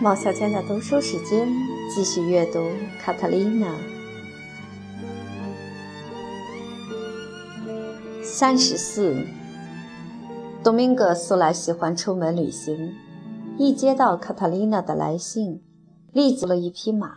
[0.00, 1.48] 毛小娟的读书时间，
[1.92, 2.60] 继续阅读
[3.00, 3.66] 《卡特琳娜》
[8.22, 9.26] 三十四。
[10.62, 12.94] 多明戈素来喜欢出门旅行，
[13.58, 15.60] 一接到卡特琳娜的来信，
[16.12, 17.16] 立即了一匹马，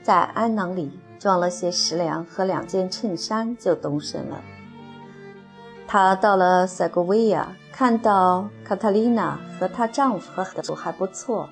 [0.00, 4.40] 在鞍囊里装了些食粮和两件衬衫，就动身了。
[5.88, 11.48] 他到了塞格维亚，看到卡塔琳娜和她丈夫和孩子还不错。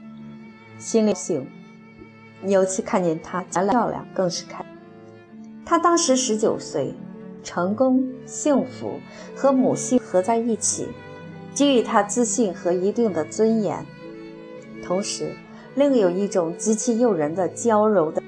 [0.79, 1.47] 心里幸，
[2.45, 4.65] 尤其看见她漂亮，更是开。
[5.65, 6.95] 她当时十九岁，
[7.43, 9.01] 成功、幸福
[9.35, 10.89] 和母系合在一起，
[11.55, 13.85] 给予她自信和一定的尊严。
[14.85, 15.33] 同时，
[15.75, 18.23] 另有一种极其诱人的娇柔的，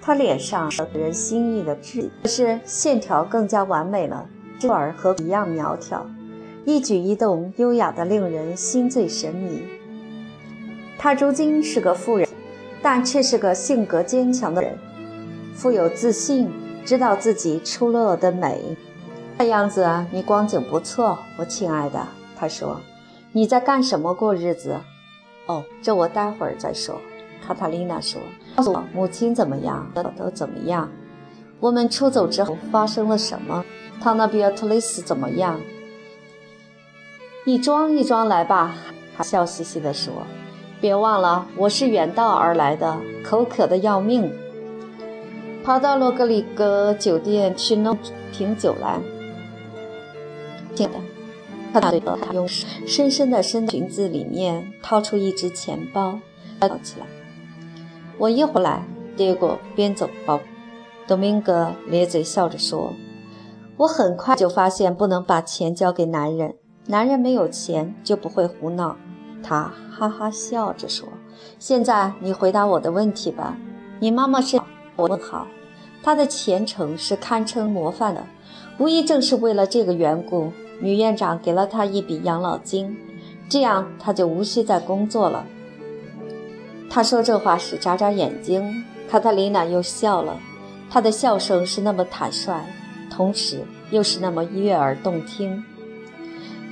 [0.00, 6.06] 她脸上惹人心意的痣，可是线条更加完美了，这儿和一样苗条，
[6.64, 9.62] 一举一动优雅的令人心醉神迷。
[11.02, 12.28] 她如今是个富人，
[12.80, 14.78] 但却是个性格坚强的人，
[15.52, 16.48] 富有自信，
[16.84, 18.76] 知道自己出落的美。
[19.36, 22.06] 看样子你光景不错，我亲爱的。
[22.38, 22.80] 他说
[23.34, 24.78] ：“你在干什么过日子？”
[25.46, 27.00] 哦，这我待会儿再说。
[27.44, 28.20] 卡塔琳娜说
[28.54, 29.90] ：“告诉我，母亲怎么样？
[30.16, 30.88] 都怎么样？
[31.58, 33.64] 我们出走之后发生了什么？
[34.00, 35.58] 他那比尔特雷斯怎么样？”
[37.44, 38.76] 一桩一桩来吧。
[39.16, 40.12] 他笑嘻嘻地说。
[40.82, 44.32] 别忘了，我是远道而来的，口渴的要命，
[45.62, 47.96] 跑到罗格里格酒店去弄
[48.32, 48.98] 瓶酒来。
[50.74, 50.98] 亲爱的，
[51.72, 56.18] 他对他用深深的伸裙子里面掏出一只钱包，
[56.58, 57.06] 抱起来。
[58.18, 58.84] 我一会儿来，
[59.16, 60.40] 结果边走包。
[61.06, 62.92] 多明戈咧嘴笑着说
[63.78, 66.56] ：“我很快就发现不能把钱交给男人，
[66.88, 68.96] 男人没有钱就不会胡闹。”
[69.42, 69.72] 他。
[69.90, 71.08] 哈哈笑着说
[71.58, 73.56] ：“现在你回答我的问题吧。
[74.00, 74.60] 你妈妈是？
[74.96, 75.46] 我问好。
[76.02, 78.24] 她的前程是堪称模范的，
[78.78, 82.96] 无疑正是为了这个缘故，女院长给了她一笔养老金，
[83.48, 85.44] 这样她就无需再工作了。”
[86.90, 90.36] 他说这话时眨眨眼睛，卡特琳娜又笑了，
[90.90, 92.60] 她的笑声是那么坦率，
[93.08, 95.64] 同时又是那么悦耳动听。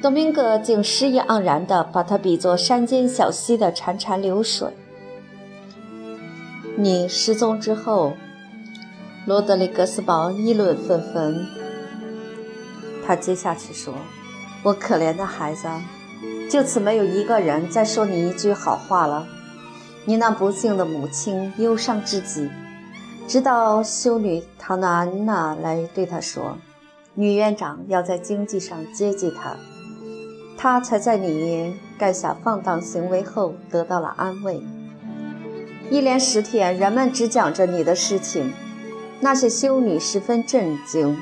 [0.02, 4.68] 多明戈竟诗意盎然地把它比作山间小溪的潺潺流水。
[6.76, 8.14] 你失踪之后，
[9.26, 11.46] 罗德里格斯堡议论纷纷。
[13.04, 13.92] 他接下去说
[14.64, 15.68] ：“我可怜的孩子，
[16.48, 19.26] 就此没有一个人再说你一句好话了。
[20.06, 22.48] 你那不幸的母亲忧伤至极，
[23.28, 26.56] 直到修女唐娜安娜来对她说，
[27.12, 29.54] 女院长要在经济上接济她。”
[30.62, 34.60] 他才在你干下放荡行为后得到了安慰。
[35.88, 38.52] 一连十天，人们只讲着你的事情。
[39.20, 41.16] 那些修女十分震惊。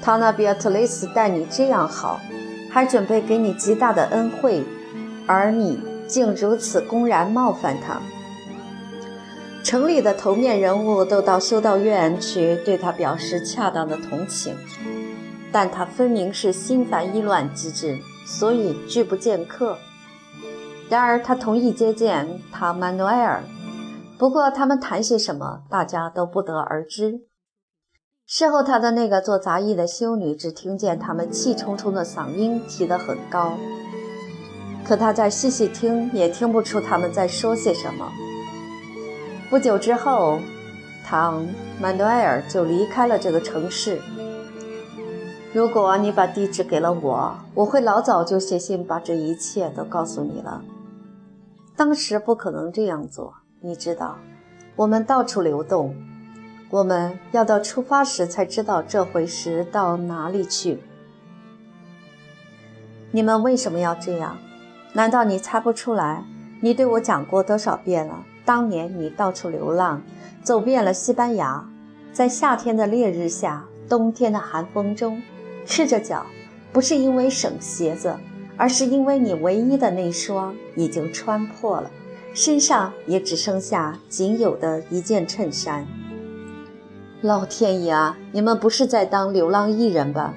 [0.00, 2.18] 唐纳比尔特雷斯待你这样好，
[2.70, 4.64] 还准备给你极大的恩惠，
[5.26, 5.78] 而你
[6.08, 8.00] 竟如此公然冒犯他。
[9.62, 14.56] 城里的头面人物都到修道院去对他表示恰当的同情，
[15.52, 17.98] 但他分明是心烦意乱之至。
[18.26, 19.78] 所以拒不见客。
[20.90, 23.42] 然而他同意接见唐曼努埃尔，
[24.18, 27.20] 不过他们谈些什么，大家都不得而知。
[28.26, 33.56] 事后，他的那个做杂役的修女只听见他们气冲冲的嗓音提得很高，
[34.84, 38.10] 可他再细细听，也听不出他们在说些什么。
[39.48, 40.40] 不久之后，
[41.04, 41.46] 唐
[41.80, 44.00] 曼努埃尔就离开了这个城市。
[45.56, 50.62] 如果你把地址给了我，我会老早就写信把这一切都告诉你了。
[51.74, 54.18] 当时不可能这样做，你知道，
[54.76, 55.96] 我们到处流动，
[56.68, 60.82] 我们要到出发时才知道这回时到哪里去。
[63.12, 64.36] 你们为什么要这样？
[64.92, 66.22] 难道你猜不出来？
[66.60, 68.22] 你对我讲过多少遍了？
[68.44, 70.02] 当年你到处流浪，
[70.42, 71.66] 走遍了西班牙，
[72.12, 75.22] 在夏天的烈日下，冬天的寒风中。
[75.66, 76.24] 赤着脚，
[76.72, 78.16] 不是因为省鞋子，
[78.56, 81.90] 而是因为你唯一的那双已经穿破了，
[82.32, 85.86] 身上也只剩下仅有的一件衬衫。
[87.22, 88.16] 老天爷啊！
[88.30, 90.34] 你们不是在当流浪艺人吧？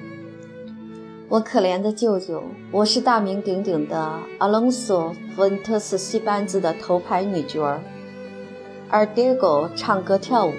[1.28, 2.42] 我可怜的舅舅，
[2.72, 7.80] 我是大名鼎鼎的阿隆索·福恩特斯戏班子的头牌女角儿，
[8.88, 10.52] 而 Diego 唱歌跳舞，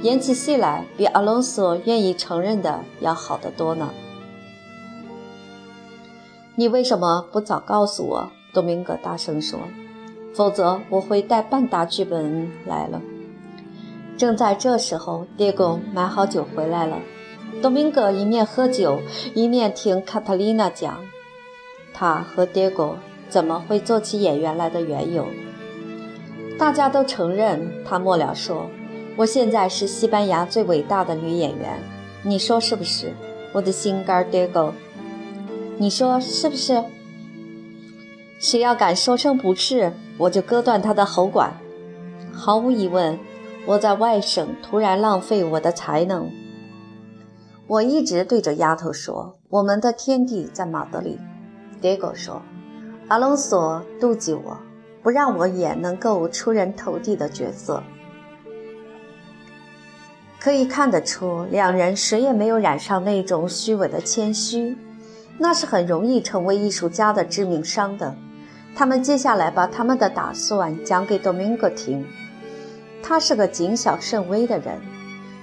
[0.00, 3.92] 演起戏来比阿隆索愿意承认的要好得多呢。
[6.58, 8.30] 你为什么不早告诉我？
[8.54, 9.60] 多明戈大声说
[10.34, 13.02] ：“否则我会带半打剧本来了。
[14.16, 16.98] 正在这时候，迭戈买好酒回来了。
[17.60, 19.00] 多明戈一面喝酒，
[19.34, 21.04] 一面听卡塔琳娜讲
[21.92, 22.96] 他和迭戈
[23.28, 25.26] 怎么会做起演员来的缘由。
[26.58, 28.70] 大家都承认，他末了说
[29.16, 31.78] ：“我现在是西班牙最伟大的女演员，
[32.22, 33.12] 你说是不是，
[33.52, 34.72] 我的心肝迭戈？
[35.78, 36.82] 你说是不是？
[38.38, 41.52] 谁要敢说声不是，我就割断他的喉管。
[42.32, 43.18] 毫无疑问，
[43.66, 46.30] 我在外省突然浪费我的才能。”
[47.68, 51.18] 我一直对着丫头说：“我们的天地在马德里。”
[51.82, 52.40] 迭戈说
[53.08, 54.56] ：“阿隆索妒忌我，
[55.02, 57.82] 不让我演能够出人头地的角色。”
[60.40, 64.76] 可以看得出，两人谁也没有染上那种虚伪的谦虚，
[65.38, 68.14] 那是很容易成为艺术家的致命伤的。
[68.74, 72.04] 他们接下来把他们的打算讲给多明戈听，
[73.02, 74.80] 他是个谨小慎微的人，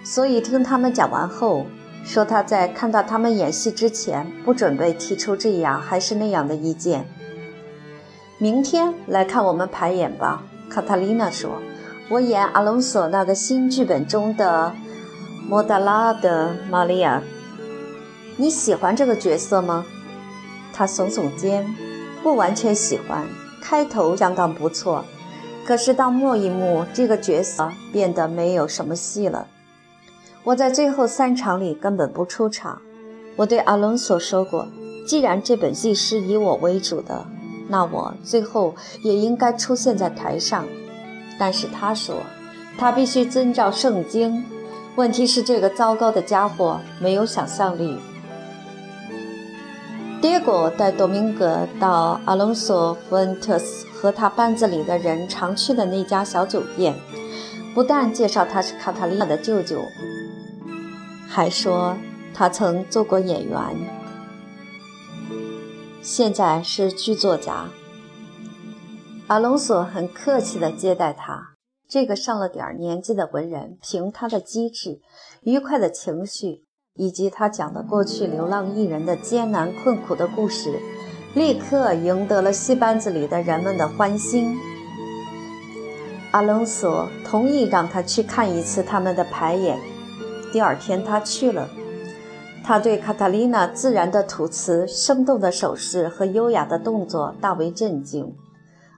[0.03, 1.65] 所以听他们讲完后。
[2.05, 7.07] 说他在看到他们演戏之前，不准备提出这样还是那样的意见。
[8.37, 11.61] 明天来看我们排演吧，卡塔琳娜说
[12.11, 14.73] ：“我演阿隆索那个新剧本中的
[15.47, 17.23] 莫达拉的玛利亚。
[18.37, 19.85] 你喜欢这个角色吗？”
[20.73, 21.65] 他耸耸肩，
[22.23, 23.27] 不完全喜欢。
[23.61, 25.05] 开头相当不错，
[25.65, 29.47] 可是到末一幕，这个角色变得没有什么戏了。
[30.43, 32.81] 我在最后三场里根本不出场。
[33.37, 34.67] 我对阿隆索说过，
[35.07, 37.25] 既然这本戏是以我为主的，
[37.69, 40.65] 那我最后也应该出现在台上。
[41.39, 42.17] 但是他说，
[42.77, 44.43] 他必须遵照圣经。
[44.97, 47.97] 问题是这个糟糕的家伙没有想象力。
[50.23, 56.95] 结果带多明戈到阿隆索·福恩特斯和他班子里的人常去的那家小酒店，
[57.75, 59.83] 不但介绍他是卡塔利娜的舅舅。
[61.27, 61.97] 还说
[62.33, 63.59] 他曾做过演员，
[66.01, 67.67] 现在是剧作家。
[69.27, 71.49] 阿隆索很客气地接待他。
[71.89, 75.01] 这个上了点年纪的文人，凭他的机智、
[75.41, 76.62] 愉快的情绪，
[76.95, 80.79] 以及他讲的过去流浪艺人的艰难困苦的故事，
[81.33, 84.55] 立刻赢得了戏班子里的人们的欢心。
[86.31, 89.79] 阿隆索同意让他去看一次他们的排演。
[90.51, 91.67] 第二天，他去了。
[92.63, 98.35] 他对卡塔琳娜自然的吐词、生动的手势和优雅的动作大为震惊。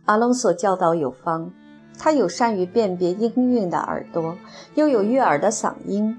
[0.04, 1.50] 阿隆索教导有方，
[1.98, 4.36] 他有善于辨别音韵的耳朵，
[4.76, 6.18] 又有悦耳的嗓音。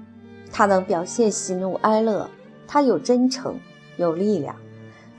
[0.51, 2.29] 他能表现喜怒哀乐，
[2.67, 3.59] 他有真诚，
[3.97, 4.55] 有力量。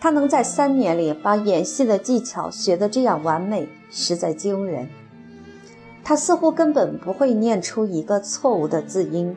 [0.00, 4.88] 他能在三年里把演戏的技巧学得这样完美，实在惊人。
[6.04, 9.36] 他似乎根本不会念出一个错误的字音。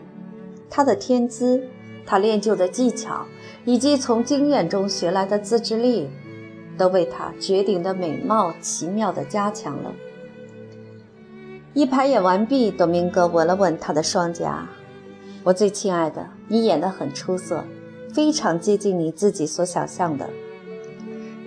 [0.70, 1.64] 他的天资，
[2.06, 3.26] 他练就的技巧，
[3.66, 6.10] 以及从经验中学来的自制力，
[6.78, 9.92] 都为他绝顶的美貌奇妙地加强了。
[11.74, 14.68] 一排演完毕，董明哥吻了吻他的双颊
[15.44, 17.64] ：“我最亲爱的，你演得很出色，
[18.14, 20.30] 非常接近你自己所想象的。”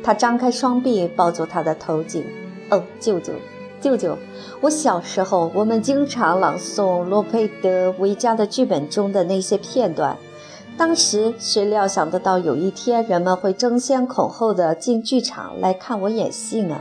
[0.03, 2.25] 他张开双臂抱住他的头颈
[2.71, 3.33] ：“哦，舅舅。”
[3.81, 4.17] 舅舅，
[4.63, 10.17] 我小时候，我们经常朗诵罗佩德维加的剧本中的那些片段。
[10.79, 16.81] 当时谁料想得到有一天人们会争先恐后的进剧场来看我演戏呢？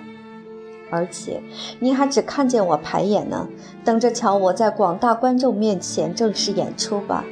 [0.94, 1.42] 而且
[1.80, 3.48] 你还只看见我排演呢，
[3.84, 7.26] 等着瞧我在广大观众面前正式演出吧。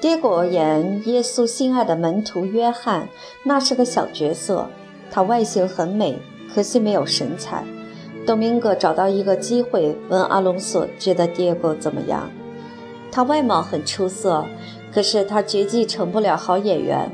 [0.00, 3.08] 迭戈演耶稣心爱的门徒约翰，
[3.44, 4.66] 那是个小角色，
[5.10, 6.18] 他外形很美，
[6.54, 7.62] 可惜没有神采。
[8.26, 12.30] 多明戈找到一个机会问阿隆索：“觉得迭戈怎么样？”
[13.12, 14.46] 他外貌很出色，
[14.90, 17.10] 可是他绝技成不了好演员。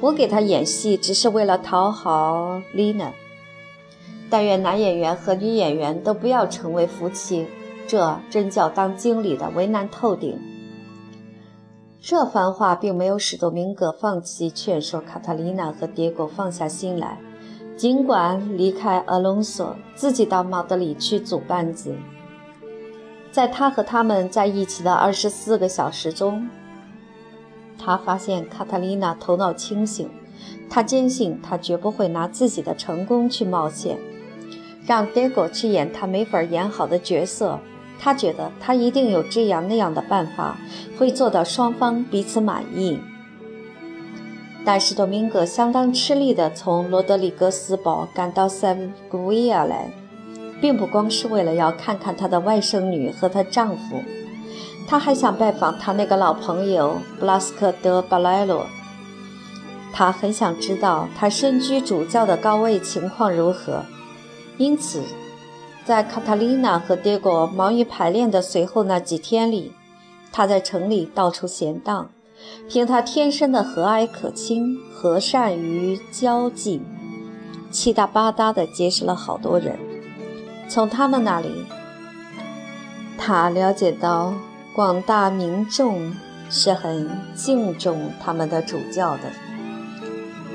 [0.00, 3.12] 我给他演戏只是为了讨好丽娜。
[4.30, 7.46] 但愿男演员和女演员都不要成为夫妻，
[7.88, 10.38] 这真叫当经理的为难透顶。
[12.00, 17.18] 这番话并没有使多明戈放弃劝说卡塔琳娜和迭戈放下心来。
[17.76, 21.94] 尽管离开阿隆索，自己到马德里去组班子，
[23.32, 26.48] 在他和他们在一起的二十四个小时中，
[27.78, 30.08] 他发现卡塔琳娜头脑清醒。
[30.70, 33.98] 他坚信他绝不会拿自己的成功去冒险，
[34.90, 37.60] 让 Diego 去演他没法演好的角色。
[38.00, 40.58] 他觉得他一定有这样那样的办法，
[40.98, 42.98] 会做到双方彼此满意。
[44.64, 48.76] 但是多明戈相当吃力地从罗德里格斯堡赶到塞
[49.12, 49.92] 维亚来，
[50.60, 54.02] 并不光是为了要看看她的外甥女和她丈夫，
[54.88, 58.66] 她还想拜访她那个老朋友布拉斯科德巴莱罗。
[59.92, 63.84] 他很想知道他身居主教的高位情况如何，
[64.60, 65.02] 因此，
[65.86, 69.72] 在卡塔琳娜和迭戈忙于排练的随后那几天里，
[70.30, 72.10] 他在城里到处闲荡，
[72.68, 76.82] 凭他天生的和蔼可亲、和善于交际，
[77.70, 79.78] 七大八八地结识了好多人。
[80.68, 81.64] 从他们那里，
[83.16, 84.34] 他了解到
[84.74, 86.14] 广大民众
[86.50, 89.22] 是很敬重他们的主教的。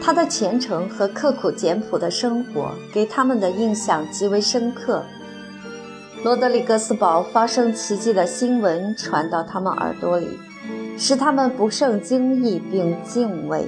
[0.06, 5.04] 他的虔诚和刻苦简朴的生活给他们的印象极为深刻。
[6.24, 10.40] 罗德里格斯堡发生奇迹的新闻传到他们耳朵里，
[10.96, 13.68] 使他们不胜惊异并敬畏。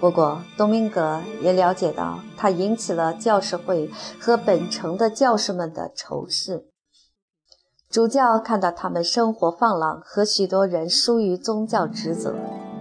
[0.00, 6.64] 不过，多明戈也了解到，他引起了教士会和本城的教士们的仇视。
[7.90, 12.34] 主教看到他们生活放浪和许多人疏于宗教职责，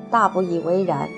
[0.09, 1.09] 大不以为然。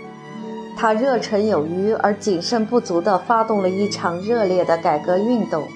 [0.75, 5.67] 他热忱有余而谨慎不足地发动了一场热烈的改革运动。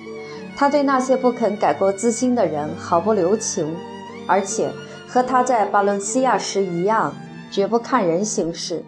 [0.56, 3.74] 他对那些不肯改过自新的人毫不留情，
[4.28, 4.70] 而且
[5.08, 7.16] 和他在巴伦西亚时一样，
[7.50, 8.84] 绝不看人行事。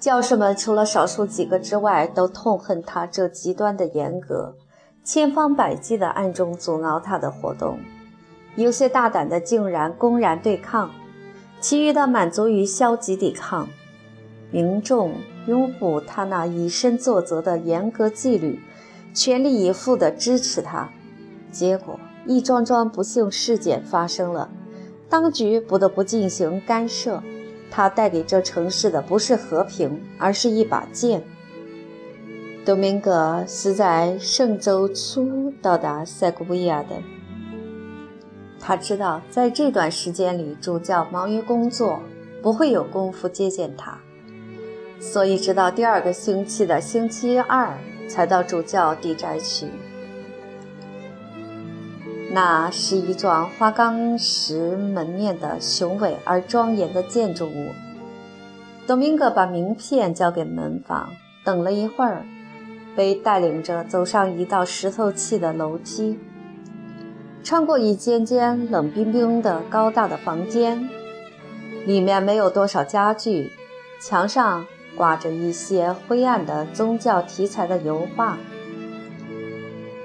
[0.00, 4.56] 教士们除了少数几个之外，都痛恨他这极端的严格，
[5.04, 7.78] 千方百计地暗中阻挠他的活动。
[8.56, 10.90] 有些大胆的竟然公然对抗，
[11.60, 13.68] 其余的满足于消极抵抗。
[14.50, 15.12] 民众
[15.46, 18.60] 拥护他那以身作则的严格纪律，
[19.14, 20.90] 全力以赴地支持他。
[21.50, 24.50] 结果，一桩桩不幸事件发生了，
[25.08, 27.22] 当局不得不进行干涉。
[27.70, 31.22] 他带给这城市的不是和平，而是一把剑。
[32.64, 36.96] 多明戈是在圣周初到达塞古维亚的。
[38.58, 42.00] 他知道，在这段时间里，主教忙于工作，
[42.42, 43.98] 不会有功夫接见他。
[45.00, 47.72] 所以，直到第二个星期的星期二
[48.06, 49.66] 才到主教邸宅去。
[52.32, 57.72] 那是一幢花岗石门面的雄伟而庄严的建筑物。
[58.86, 61.10] 多明戈把名片交给门房，
[61.44, 62.24] 等了一会儿，
[62.94, 66.18] 被带领着走上一道石头砌的楼梯，
[67.42, 70.88] 穿过一间间冷冰冰的高大的房间，
[71.86, 73.50] 里面没有多少家具，
[73.98, 74.66] 墙上。
[75.00, 78.36] 挂着一些灰暗的宗教题材的油画，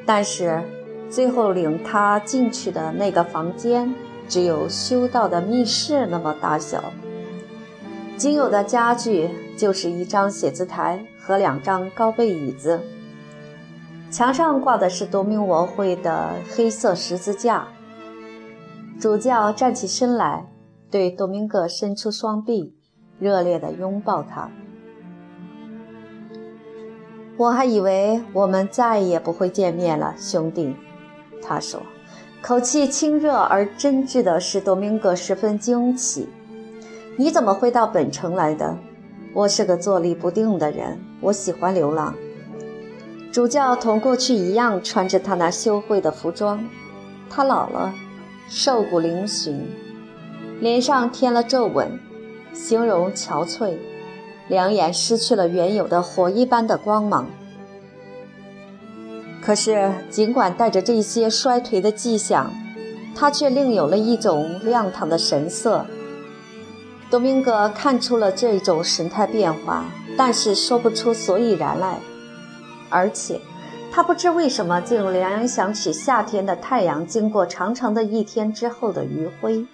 [0.05, 0.63] 但是
[1.09, 3.93] 最后领他进去的那个房间
[4.29, 6.81] 只有修道的密室那么大小，
[8.15, 12.79] 仅有的家具就是一张写字台和两张高背椅子。
[14.09, 17.67] 墙上挂的是多明我会的黑色十字架。
[18.97, 20.49] 主教站起身来，
[20.89, 22.73] 对多明戈伸出双臂，
[23.19, 24.49] 热烈地拥抱他。
[27.37, 30.75] 我还以为我们再也不会见面了，兄弟。”
[31.43, 31.81] 他说，
[32.41, 36.29] 口气清热而真挚的使多明戈十分惊奇。
[37.17, 38.77] “你怎么会到本城来的？
[39.33, 42.15] 我是个坐立不定的人，我喜欢流浪。”
[43.33, 46.63] 主教同过去一样穿着他那羞愧的服装。
[47.29, 47.93] 他老了，
[48.47, 49.59] 瘦骨嶙峋，
[50.61, 51.99] 脸上添了皱纹，
[52.53, 53.73] 形容憔悴。
[54.47, 57.27] 两眼失去了原有的火一般的光芒，
[59.41, 62.53] 可是尽管带着这些衰颓的迹象，
[63.15, 65.85] 他却另有了一种亮堂的神色。
[67.09, 69.85] 多明戈看出了这种神态变化，
[70.17, 71.99] 但是说不出所以然来，
[72.89, 73.39] 而且
[73.91, 79.65] 他不知为什么竟联想起夏天的太阳经过长长的一天之后的余晖。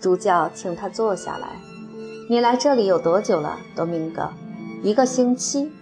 [0.00, 1.71] 主教请他坐下来。
[2.28, 4.30] 你来这里有多久了，多明戈？
[4.82, 5.72] 一个星期。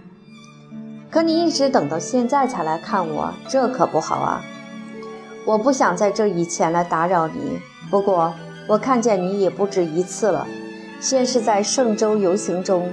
[1.11, 4.42] 可你一直等到现在才来看我，这可不好啊！
[5.44, 7.61] 我不想在这以前来打扰你。
[7.90, 8.32] 不过
[8.66, 10.47] 我看见你也不止一次了，
[11.00, 12.90] 先是在圣周游行中，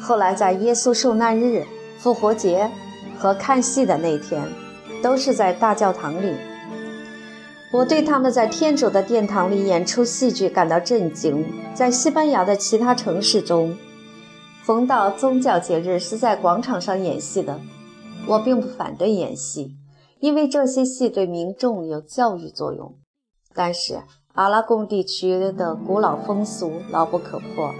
[0.00, 1.64] 后来在耶稣受难日、
[1.98, 2.70] 复活节
[3.18, 4.42] 和看戏的那天，
[5.02, 6.34] 都是在大教堂里。
[7.72, 11.46] 我对他们在天主的殿堂里演出戏剧感到震惊。
[11.72, 13.74] 在西班牙的其他城市中，
[14.62, 17.58] 逢到宗教节日是在广场上演戏的。
[18.26, 19.74] 我并不反对演戏，
[20.20, 22.94] 因为这些戏对民众有教育作用。
[23.54, 24.02] 但是
[24.34, 27.74] 阿拉贡地区的古老风俗牢不可破。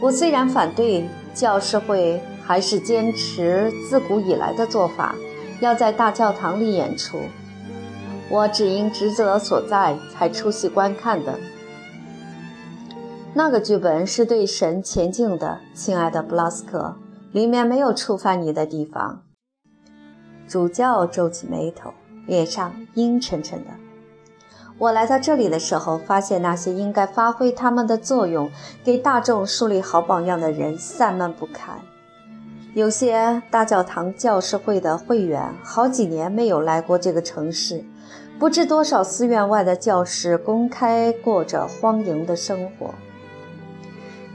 [0.00, 5.14] 我虽然反对教士会，还是坚持自古以来的做法，
[5.60, 7.18] 要在大教堂里演出，
[8.30, 11.38] 我只因职责所在才出席观看的。
[13.34, 16.96] 那个剧本是对神前进的，亲爱的布拉斯克，
[17.32, 19.22] 里面没有触犯你的地方。
[20.46, 21.92] 主教皱起眉头，
[22.26, 23.70] 脸上阴沉沉的。
[24.78, 28.50] 我来到这里的时候，发现那些应该发挥他们的作用，
[28.84, 31.78] 给大众树立好榜样的人散漫不堪。
[32.74, 37.84] 有些大教堂教士会的会员好几年没有来过这个城市，
[38.38, 42.94] 不知多少寺院外的教士公开过着荒淫的生活。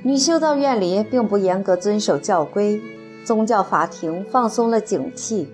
[0.03, 2.81] 女修道院里并不严格遵守教规，
[3.24, 5.48] 宗教法庭放松了警惕。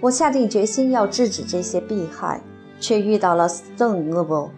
[0.00, 2.40] 我下定决心要制止这些弊害。
[2.82, 3.48] 却遇到了
[3.78, 4.50] 憎恶、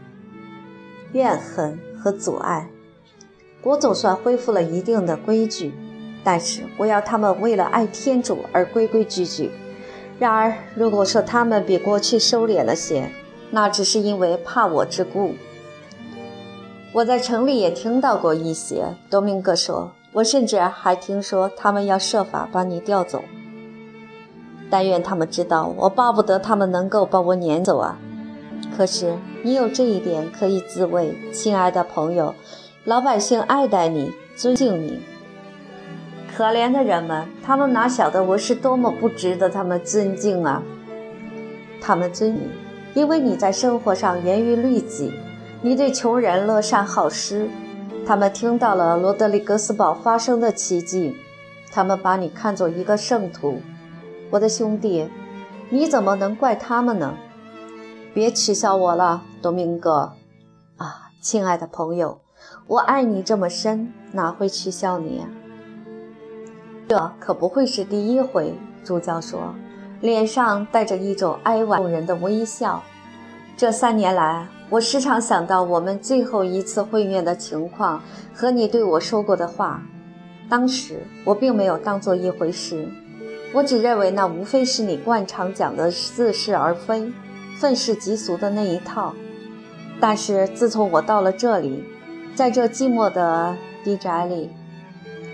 [1.12, 2.70] 怨恨和阻碍。
[3.62, 5.74] 我总算恢复了一定的规矩，
[6.24, 9.50] 但是我要他们为了爱天主而规规矩矩。
[10.18, 13.10] 然而，如果说他们比过去收敛了些，
[13.50, 15.34] 那只是因为怕我之故。
[16.92, 18.94] 我在城里也听到过一些。
[19.10, 23.24] 多明戈说，我甚至还听说他们要设法把你调走。
[24.70, 27.98] 但愿他们知道，我巴不得他们能够把我撵走啊！
[28.76, 32.34] 可是你有这一点可以自慰，亲爱的朋友，
[32.84, 35.00] 老百姓爱戴你，尊敬你。
[36.36, 40.60] 可怜的人们，他们哪晓得我是多么不值得他们尊敬啊！
[41.80, 42.50] 他们尊你，
[42.92, 45.12] 因为你在生活上严于律己，
[45.62, 47.48] 你对穷人乐善好施。
[48.04, 51.16] 他们听到了罗德里格斯堡发生的奇迹，
[51.70, 53.60] 他们把你看作一个圣徒。
[54.30, 55.08] 我的兄弟，
[55.70, 57.14] 你怎么能怪他们呢？
[58.12, 60.12] 别取笑我了，多明戈。
[60.78, 62.18] 啊，亲爱的朋友，
[62.66, 65.26] 我爱你这么深，哪会取笑你呀？
[66.88, 68.54] 这可不会是第一回。
[68.84, 69.54] 主教说，
[70.00, 72.82] 脸上带着一种哀婉动人的微笑。
[73.56, 78.02] 这三年来，我时常想到我们最后一次会面的情况
[78.34, 79.82] 和你对我说过的话。
[80.48, 82.86] 当时我并没有当做一回事，
[83.54, 87.12] 我只认为那无非是你惯常讲的似是而非。
[87.58, 89.14] 愤世嫉俗的那一套，
[90.00, 91.84] 但是自从我到了这里，
[92.34, 94.50] 在这寂寞的地宅里，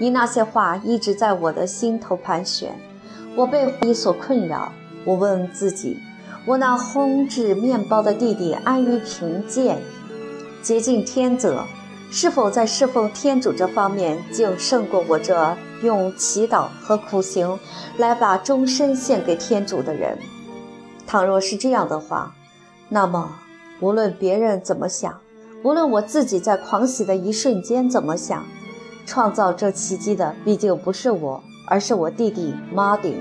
[0.00, 2.74] 你那些话一直在我的心头盘旋。
[3.36, 4.72] 我被你所困扰。
[5.04, 5.98] 我问自己：
[6.44, 9.80] 我那烘制面包的弟弟安于贫贱，
[10.62, 11.64] 竭尽天责，
[12.10, 17.58] 是否在侍奉天主这方面竟胜过我这用祈祷和苦行
[17.98, 20.18] 来把终身献给天主的人？
[21.06, 22.34] 倘若是这样的话，
[22.88, 23.36] 那么
[23.80, 25.20] 无论别人怎么想，
[25.62, 28.44] 无论我自己在狂喜的一瞬间怎么想，
[29.10, 33.16] 创造这奇迹的毕竟不是我，而是我弟弟马丁。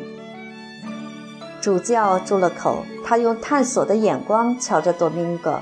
[1.59, 5.59] 主教住了口，他用探索的眼光瞧着多明戈，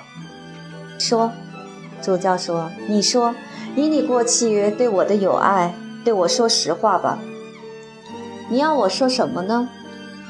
[0.99, 1.31] 说
[2.03, 3.33] ：“主教说，你说，
[3.77, 7.19] 以你过去对我的友爱，对我说实话吧。
[8.49, 9.69] 你要我说什么呢？”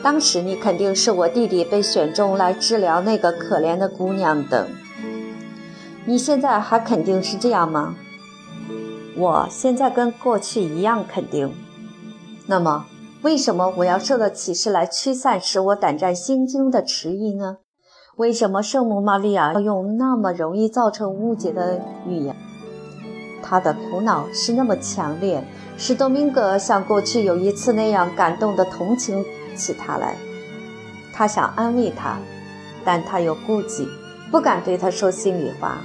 [0.03, 4.67] 当时你肯定是我弟弟被选中来治疗那个可怜的姑娘的。
[6.05, 7.95] 你现在还肯定是这样吗？
[9.17, 11.53] 我现在跟过去一样肯定。
[12.45, 12.85] 那么，
[13.23, 17.57] 为什么我要受到启示来驱散使我胆战心惊的迟疑呢？
[18.15, 22.35] 为什么圣母玛利亚要用那么容易造成误解的语言？
[23.43, 25.43] 她的苦恼是那么强烈，
[25.77, 29.25] 使多明戈像过去有一次那样感动的同情。
[29.55, 30.15] 起他来，
[31.11, 32.19] 他想安慰他，
[32.85, 33.87] 但他有顾忌，
[34.31, 35.79] 不敢对他说心里话。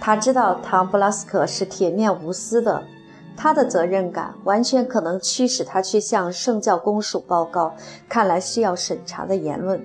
[0.00, 2.82] 他知道唐布拉斯克是铁面无私的，
[3.36, 7.74] 他的责任感完全可能驱使他去向圣教公署报告
[8.08, 9.84] 看来需要审查的言论。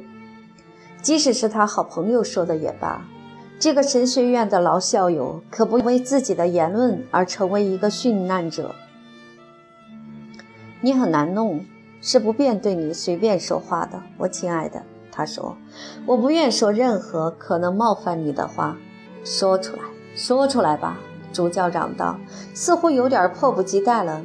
[1.01, 3.05] 即使是他好朋友说的也罢，
[3.59, 8.73] 这个神学院的老校友可不为自己的言论而成为一个殉难者。
[10.81, 11.65] 你很难弄。
[12.01, 14.83] 是不便对你随便说话的，我亲爱的。
[15.11, 15.57] 他说
[16.05, 18.77] ：“我不愿说任何可能冒犯你的话，
[19.23, 19.81] 说出来，
[20.15, 20.99] 说出来吧。”
[21.33, 22.17] 主教嚷道，
[22.53, 24.21] 似乎有点迫不及待了。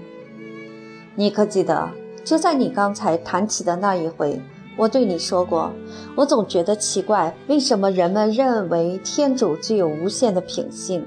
[1.17, 1.91] 你可记得，
[2.23, 4.41] 就在你刚才谈起的那一回，
[4.77, 5.73] 我对你说过，
[6.15, 11.05] 我总觉得奇怪，为什么人们认为天主具有无限的品性，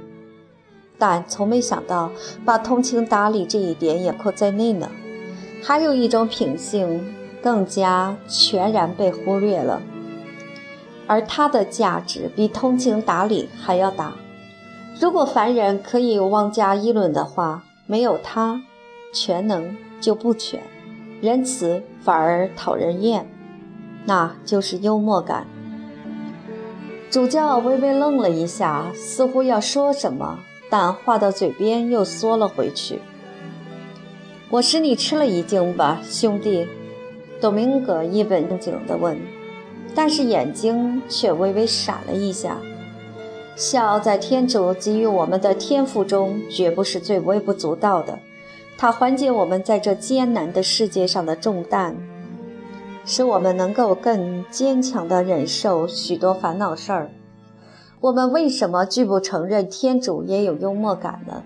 [1.00, 2.12] 但从没想到
[2.44, 4.92] 把通情达理这一点也括在内呢？
[5.64, 9.82] 还有一种品性更加全然被忽略了，
[11.08, 14.14] 而它的价值比通情达理还要大。
[15.00, 18.62] 如果凡人可以妄加议论的话，没有它，
[19.14, 20.62] 全能就不全，
[21.22, 23.28] 仁慈反而讨人厌。
[24.06, 25.48] 那就是幽默感。
[27.10, 33.00] 主教微微愣了一下，似乎要说什么，但话到嘴边又缩了回去。
[34.50, 36.68] 我使你吃了一惊吧，兄弟？
[37.42, 39.20] 董明格一本正经地问，
[39.94, 42.58] 但是眼睛却微微闪了一下。
[43.56, 48.20] 笑在天主给予我们的天赋中，绝不是最微不足道的。
[48.78, 51.96] 它缓解我们在这艰难的世界上的重担。
[53.06, 57.12] 使我们能够更坚强地忍受许多烦恼事儿。
[58.00, 61.44] 我们为什么拒不承认天主也有幽默感呢？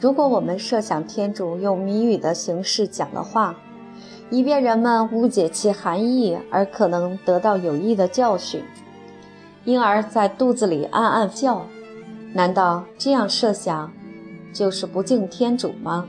[0.00, 3.56] 如果我们设想天主用谜语的形式讲了话，
[4.30, 8.62] 以便人们误解其含义而可能得到有益的教训，
[9.68, 11.66] 婴儿在肚子里暗暗笑，
[12.32, 13.92] 难道这样设想
[14.50, 16.06] 就是不敬天主吗？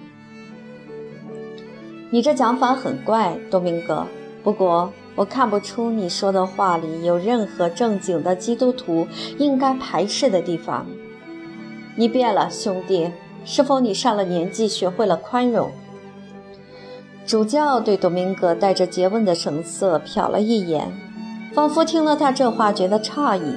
[2.09, 4.07] 你这讲法很怪，多明戈。
[4.43, 9.05] 不过，我看不出你说的话里有任何正经的基督徒
[9.37, 10.85] 应该排斥的地方。
[11.97, 13.11] 你变了，兄弟，
[13.43, 15.69] 是否你上了年纪，学会了宽容？
[17.25, 20.93] 主教对多明戈带着诘问的神色瞟了一眼，
[21.59, 23.53] 仿佛听了他这话觉得诧异，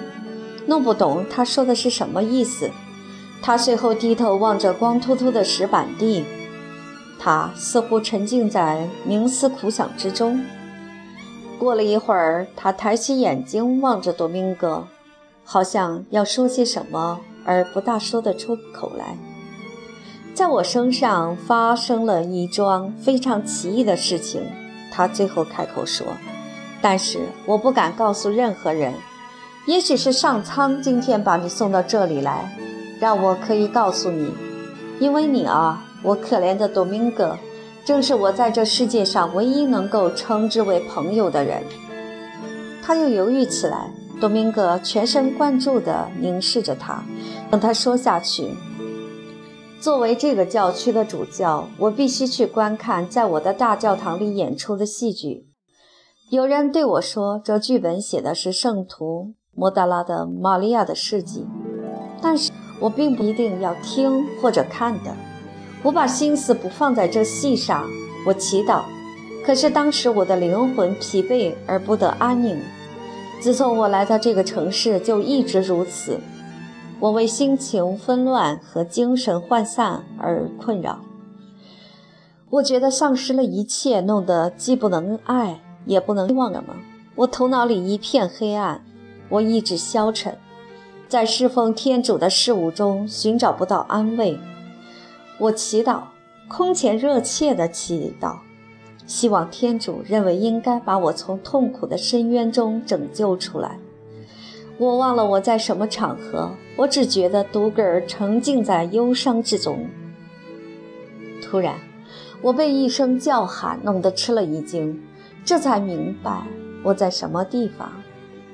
[0.67, 2.69] 弄不懂他说的是什么意思。
[3.41, 6.25] 他随后低头望着光秃秃的石板地，
[7.17, 10.45] 他似乎沉浸在冥思苦想之中。
[11.61, 14.88] 过了一会儿，他抬起眼睛望着多明戈，
[15.45, 19.17] 好像要说些什么，而不大说得出口来。
[20.35, 24.43] 在我身上发生了一桩非常奇异的事情，
[24.91, 26.09] 他最后开口说
[26.83, 28.92] ：“但是我不敢告诉任何人。
[29.66, 32.55] 也许是上苍今天把你送到这里来，
[33.01, 34.35] 让我可以告诉你，
[34.99, 37.38] 因为你啊，我可怜的多明戈。”
[37.85, 41.64] 正是我在这世界上唯一能够称之为朋友的人。
[42.81, 43.90] 他又犹豫起来。
[44.21, 47.03] 多明戈全神贯注地凝视着他，
[47.51, 48.55] 等他说下去。
[49.81, 55.49] 作为这个教区的主教，我必须去观看在我的大教堂里演出的戏剧。
[56.33, 61.47] 有人对我说，这剧本写的是圣徒莫达拉的玛利亚的事迹，
[62.23, 65.14] 但是我并不一定要听或者看的。
[65.83, 67.87] 我把心思不放在这戏上，
[68.27, 68.85] 我祈祷。
[69.45, 72.59] 可是当时我的灵魂疲惫而不得安宁。
[73.38, 76.18] 自从我来到这个城市，就一直如此。
[76.99, 81.01] 我为心情纷乱和精神涣散而困扰。
[82.49, 86.75] 我觉得丧失了一切，弄得既不能爱，也不能希望什么。
[87.14, 88.83] 我头脑里一片黑暗，
[89.29, 90.38] 我意志消沉，
[91.09, 94.38] 在侍奉天主的事物中寻找不到安慰。
[95.38, 96.03] 我祈祷，
[96.49, 98.37] 空前热切地祈祷，
[99.07, 103.79] 希望天主认为应该把我从痛苦的深渊中拯救出来。
[104.79, 109.87] 我忘了我在什么场合，我只觉得独个儿沉浸在忧伤之中。
[111.42, 111.75] 突然，
[112.40, 115.03] 我被一声叫喊弄得吃了一惊，
[115.45, 116.43] 这才明白
[116.83, 117.91] 我在什么地方。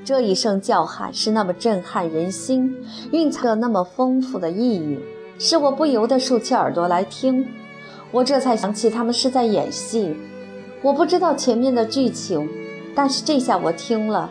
[0.04, 2.74] 这一声叫喊是那么震撼人心，
[3.12, 4.98] 蕴藏着那么丰富的意蕴。
[5.38, 7.46] 使我不由得竖起耳朵来听，
[8.10, 10.16] 我这才想起他们是在演戏。
[10.82, 12.48] 我不知道前面的剧情，
[12.94, 14.30] 但是这下我听了，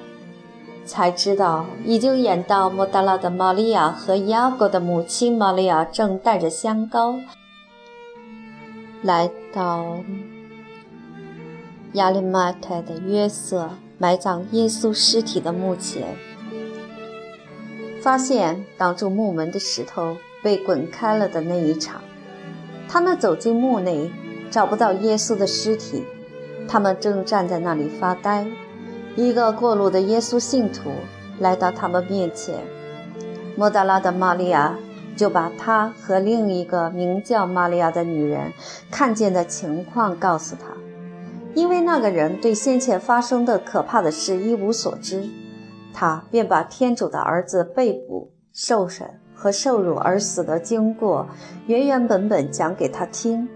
[0.83, 7.15] 才知道已经演到莫达拉的玛利亚和亚哥的母亲玛利亚正带着香膏
[9.01, 9.97] 来到
[11.93, 16.15] 亚利马泰的约瑟埋葬耶稣尸体的墓前，
[18.01, 20.17] 发现挡住墓门的石头。
[20.43, 21.99] 被滚开了的那一场，
[22.87, 24.09] 他们走进墓内，
[24.51, 26.05] 找不到耶稣的尸体。
[26.69, 28.45] 他们正站在那里发呆。
[29.15, 30.91] 一个过路的耶稣信徒
[31.39, 32.59] 来到他们面前，
[33.57, 34.77] 莫达拉的玛利亚
[35.17, 38.53] 就把他和另一个名叫玛利亚的女人
[38.91, 40.86] 看见的情况告诉他。
[41.57, 45.27] 因为那个人对先前发生的可怕的事一无所知，
[45.91, 49.19] 他便把天主的儿子被捕、受审。
[49.39, 51.27] 和受辱而死的经过，
[51.67, 53.47] 原原本本讲给他听，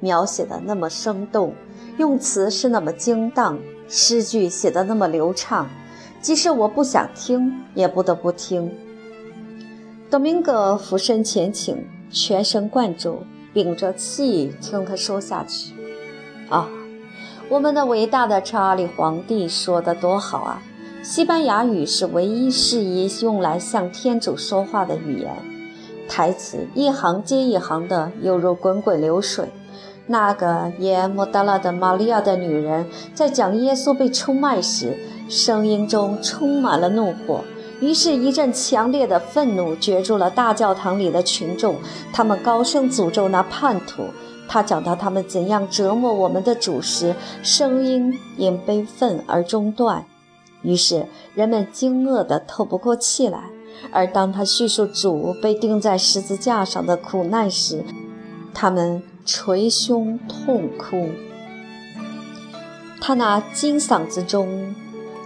[0.00, 1.54] 描写的那么生动，
[1.96, 3.56] 用词是那么精当，
[3.88, 5.68] 诗句写的那么流畅，
[6.20, 8.72] 即使我不想听，也不得不听。
[10.10, 13.22] 多明戈俯身前倾，全神贯注，
[13.54, 15.72] 屏着气听他说下去。
[16.48, 16.68] 啊，
[17.50, 20.62] 我们的伟大的查理皇帝说的多好啊！
[21.02, 25.34] 西班牙语是唯一适宜用来向天主说话的语言，
[26.06, 29.48] 台词一行接一行的，犹如滚滚流水，
[30.06, 34.98] 那个耶莫达拉的玛利亚的女人在讲耶稣被出卖时，
[35.30, 37.42] 声音中充满了怒火。
[37.80, 41.76] 于是，一阵强烈的愤怒攫住了大教堂里的群众，
[42.12, 44.02] 他们高声诅咒那叛徒。
[44.48, 50.06] 他讲到他们怎样折磨我们的主时，声音因悲愤而中断。
[50.62, 53.44] 于是，人们惊愕得透不过气来。
[53.92, 57.84] 而当他叙述主被钉在十字架上的苦难时，
[58.52, 61.10] 他们捶胸痛哭。
[63.00, 64.74] 他那金嗓子中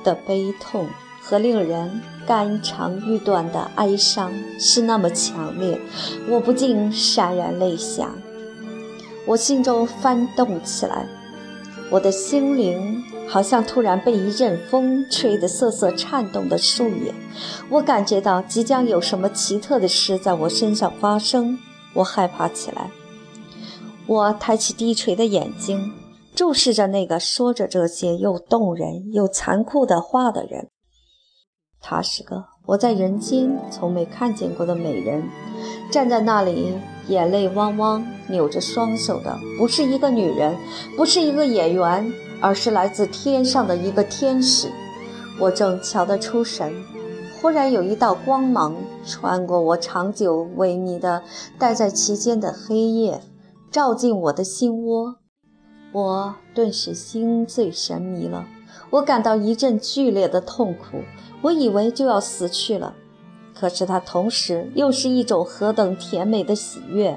[0.05, 0.87] 的悲痛
[1.23, 5.81] 和令人肝肠欲断的哀伤是那么强烈，
[6.29, 8.11] 我不禁潸然泪下。
[9.27, 11.07] 我心中翻动起来，
[11.91, 13.03] 我的心灵。
[13.29, 17.15] 好像突然被一阵风吹得瑟瑟颤动的树叶，
[17.71, 21.59] 我感觉到即将有什么奇特的事在我身上发生，
[21.95, 22.91] 我害怕起来。
[24.07, 25.95] 我抬起低垂的眼睛，
[26.35, 30.69] 注视着那个说着这些又动人又残酷的话的人。
[31.81, 35.23] 她是个我在人间从没看见过的美人，
[35.91, 36.75] 站在那里，
[37.13, 40.57] 眼泪汪汪，扭着双手的，不是一个女人，
[40.97, 42.13] 不是一个演员。
[42.45, 44.69] 而是来自天上的一个天使。
[45.39, 46.75] 我正瞧得出神，
[47.41, 48.75] 忽然有一道光芒
[49.07, 51.23] 穿过我长久萎靡的
[51.57, 53.21] 待在其间的黑夜，
[53.71, 55.19] 照进我的心窝。
[55.93, 58.45] 我顿时心醉神迷了。
[58.91, 61.05] 我感到一阵剧烈的痛苦，
[61.43, 62.97] 我以为就要死去了。
[63.63, 67.17] 可是它同时又是一种何等甜美的喜悦。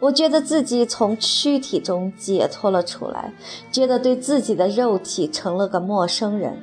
[0.00, 3.32] 我觉得自己从躯体中解脱了出来，
[3.70, 6.54] 觉得对自己的肉体成了个陌生人。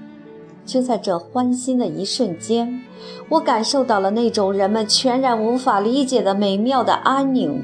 [0.66, 2.82] 就在这欢欣的一瞬间，
[3.30, 7.64] 我感受到了那种人们全然无法理解的美妙的安宁。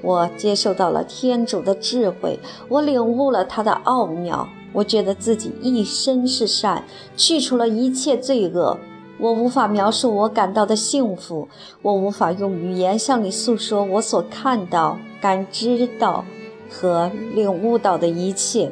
[0.00, 4.48] 我接受到了天主的智慧，我领悟了他的奥妙。
[4.72, 6.84] 我觉得自己一生是善，
[7.18, 8.78] 去除了一切罪恶。
[9.18, 11.48] 我无法描述我感到的幸福，
[11.82, 16.24] 我无法用语言向你诉说我所看到、感知到
[16.68, 18.70] 和领悟到的一切。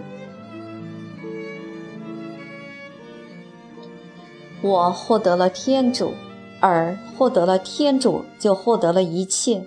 [4.61, 6.13] 我获得了天主，
[6.61, 9.67] 而获得了天主就获得了一切。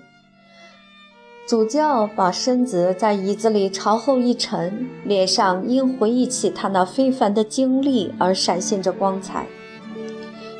[1.46, 9.46] 主教把身子在椅子里朝后一沉，脸上因回忆起他那非凡的经历而闪现着光彩。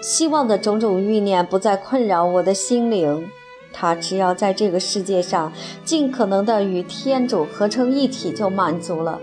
[0.01, 3.29] 希望的种种欲念不再困扰我的心灵，
[3.73, 5.53] 他只要在这个世界上
[5.85, 9.21] 尽可能的与天主合成一体就满足了。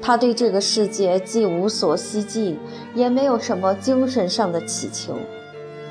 [0.00, 2.56] 他对这个世界既无所希冀，
[2.94, 5.14] 也没有什么精神上的祈求。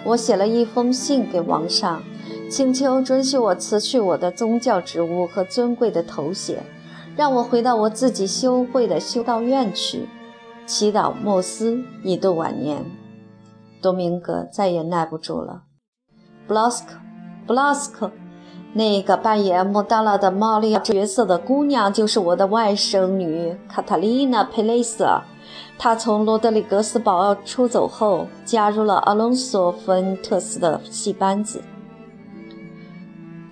[0.03, 2.01] 我写了一封信给王上，
[2.49, 6.63] 请求准许我辞去我的宗教职务和尊贵的头衔，
[7.15, 10.07] 让我回到我自己修会的修道院去，
[10.65, 12.83] 祈祷莫斯，以度晚年。
[13.87, 15.63] 多明戈再也耐不住了。
[16.45, 16.97] 布拉斯克，
[17.45, 18.11] 布拉斯克，
[18.73, 25.21] 那个扮演莫达拉的玛利亚角色的姑娘，就是我的外甥女卡塔丽娜·佩雷瑟。
[25.77, 31.61] 她从罗德里格斯堡出走后，加入了阿隆索·弗恩特斯的戏班子。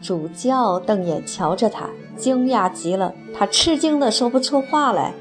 [0.01, 5.13] 主教瞪眼瞧着他，惊讶极了，他吃惊的说不出话来。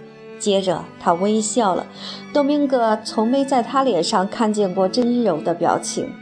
[0.44, 1.86] 接着，他微笑了。
[2.30, 6.12] 多明戈从没在他脸上看见过真柔的表情。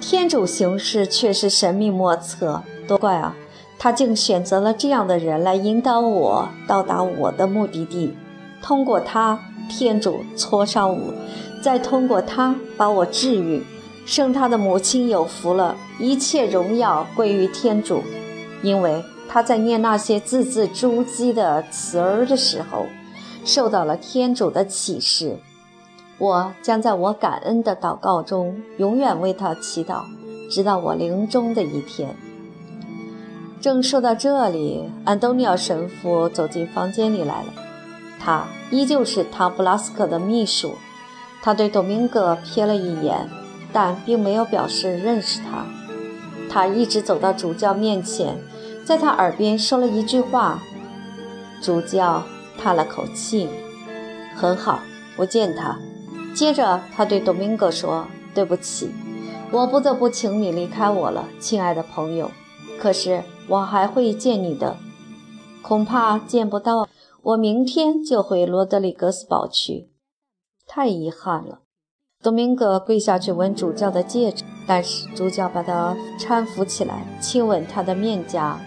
[0.00, 3.34] 天主行事却是神秘莫测，多怪啊！
[3.76, 8.16] 他竟选择了这样的人来引导我到达我的目的地。
[8.62, 11.12] 通过他，天主磋商我，
[11.60, 13.64] 再通过他把我治愈。
[14.06, 18.04] 生他的母亲有福了，一切荣耀归于天主，
[18.62, 22.86] 因为他在念那些字字珠玑的词儿的时候。
[23.44, 25.38] 受到了天主的启示，
[26.18, 30.02] 我将在我感恩的祷告中永远为他祈祷，
[30.50, 32.14] 直到我临终的一天。
[33.60, 37.52] 正说到这里，安东尼奥神父走进房间里来了，
[38.20, 40.72] 他依旧是汤布拉斯克的秘书。
[41.40, 43.28] 他对多明戈瞥了一眼，
[43.72, 45.64] 但并没有表示认识他。
[46.50, 48.36] 他一直走到主教面前，
[48.84, 50.60] 在他耳边说了一句话
[51.62, 52.22] ：“主教。”
[52.58, 53.48] 叹了口气，
[54.34, 54.80] 很好，
[55.16, 55.78] 不见他。
[56.34, 58.90] 接着，他对多明戈说：“对不起，
[59.50, 62.30] 我不得不请你离开我了，亲爱的朋友。
[62.78, 64.76] 可是我还会见你的，
[65.62, 66.88] 恐怕见不到。
[67.22, 69.90] 我明天就回罗德里格斯堡去，
[70.66, 71.60] 太遗憾了。”
[72.22, 78.60] 多明戈跪下去吻主教的戒指，但是主教把他搀扶起来，亲吻他的面颊，